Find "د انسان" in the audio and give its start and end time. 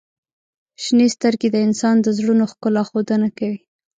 1.51-1.95